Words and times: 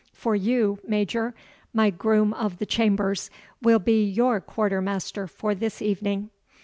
For 0.13 0.35
you, 0.35 0.79
Major, 0.87 1.35
my 1.75 1.91
groom 1.91 2.33
of 2.33 2.57
the 2.57 2.65
chambers 2.65 3.29
will 3.61 3.77
be 3.77 4.03
your 4.03 4.39
quarter 4.41 4.81
master 4.81 5.27
for 5.27 5.53
this 5.53 5.79
evening." 5.79 6.31